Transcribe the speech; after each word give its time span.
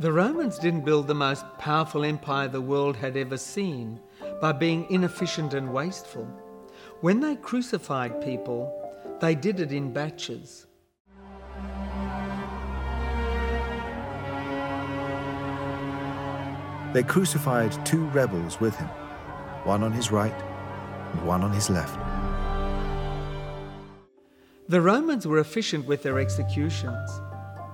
The 0.00 0.12
Romans 0.12 0.58
didn't 0.58 0.84
build 0.84 1.06
the 1.06 1.14
most 1.14 1.44
powerful 1.56 2.04
empire 2.04 2.48
the 2.48 2.60
world 2.60 2.96
had 2.96 3.16
ever 3.16 3.36
seen 3.36 4.00
by 4.40 4.50
being 4.50 4.90
inefficient 4.90 5.54
and 5.54 5.72
wasteful. 5.72 6.24
When 7.00 7.20
they 7.20 7.36
crucified 7.36 8.20
people, 8.20 8.74
they 9.20 9.36
did 9.36 9.60
it 9.60 9.70
in 9.70 9.92
batches. 9.92 10.66
They 16.92 17.04
crucified 17.04 17.86
two 17.86 18.06
rebels 18.06 18.60
with 18.60 18.74
him, 18.74 18.88
one 19.62 19.84
on 19.84 19.92
his 19.92 20.10
right 20.10 20.34
and 21.12 21.24
one 21.24 21.42
on 21.44 21.52
his 21.52 21.70
left. 21.70 21.96
The 24.68 24.80
Romans 24.80 25.24
were 25.24 25.38
efficient 25.38 25.86
with 25.86 26.02
their 26.02 26.18
executions. 26.18 27.20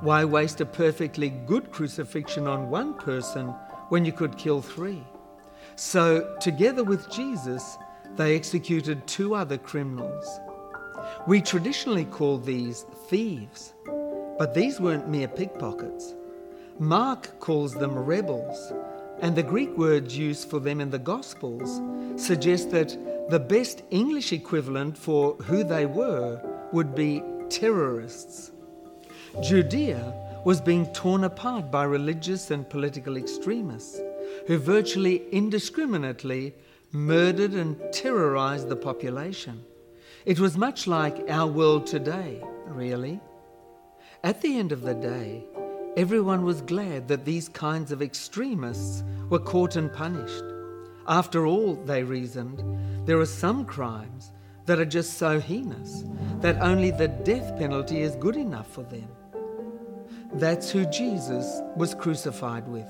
Why 0.00 0.24
waste 0.24 0.62
a 0.62 0.66
perfectly 0.66 1.28
good 1.28 1.70
crucifixion 1.70 2.46
on 2.46 2.70
one 2.70 2.94
person 2.94 3.48
when 3.90 4.06
you 4.06 4.12
could 4.12 4.38
kill 4.38 4.62
three? 4.62 5.04
So, 5.76 6.36
together 6.40 6.82
with 6.84 7.10
Jesus, 7.10 7.76
they 8.16 8.34
executed 8.34 9.06
two 9.06 9.34
other 9.34 9.58
criminals. 9.58 10.40
We 11.26 11.42
traditionally 11.42 12.06
call 12.06 12.38
these 12.38 12.86
thieves, 13.08 13.74
but 14.38 14.54
these 14.54 14.80
weren't 14.80 15.08
mere 15.08 15.28
pickpockets. 15.28 16.14
Mark 16.78 17.38
calls 17.38 17.74
them 17.74 17.94
rebels 17.94 18.72
and 19.20 19.36
the 19.36 19.42
Greek 19.42 19.76
words 19.76 20.16
used 20.16 20.48
for 20.48 20.60
them 20.60 20.80
in 20.80 20.88
the 20.88 20.98
Gospels 20.98 21.80
suggest 22.16 22.70
that 22.70 22.96
the 23.28 23.38
best 23.38 23.82
English 23.90 24.32
equivalent 24.32 24.96
for 24.96 25.34
who 25.34 25.62
they 25.62 25.84
were 25.84 26.40
would 26.72 26.94
be 26.94 27.22
terrorists. 27.50 28.52
Judea 29.42 30.14
was 30.44 30.60
being 30.60 30.86
torn 30.92 31.24
apart 31.24 31.70
by 31.70 31.84
religious 31.84 32.50
and 32.50 32.68
political 32.68 33.16
extremists 33.16 34.00
who 34.46 34.58
virtually 34.58 35.28
indiscriminately 35.30 36.54
murdered 36.92 37.52
and 37.52 37.78
terrorized 37.92 38.68
the 38.68 38.76
population. 38.76 39.64
It 40.24 40.40
was 40.40 40.56
much 40.56 40.86
like 40.86 41.28
our 41.28 41.46
world 41.46 41.86
today, 41.86 42.42
really. 42.66 43.20
At 44.22 44.42
the 44.42 44.58
end 44.58 44.72
of 44.72 44.82
the 44.82 44.94
day, 44.94 45.44
Everyone 45.96 46.44
was 46.44 46.62
glad 46.62 47.08
that 47.08 47.24
these 47.24 47.48
kinds 47.48 47.90
of 47.90 48.00
extremists 48.00 49.02
were 49.28 49.40
caught 49.40 49.74
and 49.74 49.92
punished. 49.92 50.44
After 51.08 51.46
all, 51.46 51.74
they 51.74 52.04
reasoned, 52.04 52.62
there 53.08 53.18
are 53.18 53.26
some 53.26 53.64
crimes 53.64 54.30
that 54.70 54.78
are 54.78 54.84
just 54.84 55.18
so 55.18 55.40
heinous 55.40 56.04
that 56.38 56.62
only 56.62 56.92
the 56.92 57.08
death 57.08 57.58
penalty 57.58 58.02
is 58.02 58.14
good 58.14 58.36
enough 58.36 58.72
for 58.72 58.84
them. 58.84 59.08
That's 60.34 60.70
who 60.70 60.86
Jesus 60.86 61.60
was 61.74 61.92
crucified 61.92 62.68
with. 62.68 62.86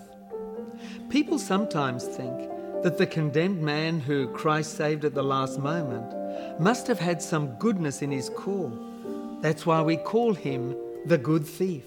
People 1.09 1.39
sometimes 1.39 2.05
think 2.05 2.51
that 2.83 2.99
the 2.99 3.07
condemned 3.07 3.63
man 3.63 3.99
who 3.99 4.29
Christ 4.29 4.77
saved 4.77 5.07
at 5.07 5.15
the 5.15 5.23
last 5.23 5.59
moment 5.59 6.61
must 6.61 6.87
have 6.87 6.99
had 6.99 7.23
some 7.23 7.55
goodness 7.55 8.03
in 8.03 8.11
his 8.11 8.29
core. 8.29 8.79
That's 9.41 9.65
why 9.65 9.81
we 9.81 9.97
call 9.97 10.35
him 10.35 10.77
the 11.07 11.17
good 11.17 11.47
thief. 11.47 11.85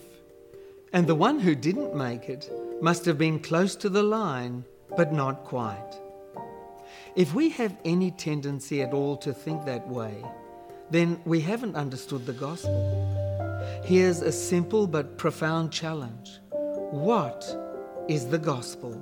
And 0.92 1.06
the 1.06 1.14
one 1.14 1.40
who 1.40 1.54
didn't 1.54 1.96
make 1.96 2.30
it 2.30 2.52
must 2.82 3.06
have 3.06 3.20
been 3.20 3.40
close 3.40 3.76
to 3.76 3.90
the 3.90 4.02
line, 4.02 4.66
but 4.98 5.14
not 5.14 5.44
quite. 5.44 6.00
If 7.16 7.34
we 7.34 7.50
have 7.50 7.76
any 7.86 8.12
tendency 8.12 8.82
at 8.82 8.94
all 8.94 9.18
to 9.18 9.34
think 9.34 9.66
that 9.66 9.88
way, 9.88 10.24
then 10.90 11.20
we 11.26 11.42
haven't 11.42 11.76
understood 11.76 12.26
the 12.26 12.34
gospel. 12.34 13.14
Here's 13.84 14.22
a 14.22 14.32
simple 14.32 14.88
but 14.88 15.18
profound 15.18 15.72
challenge 15.72 16.40
What 16.92 17.44
is 18.08 18.28
the 18.28 18.38
gospel? 18.38 19.02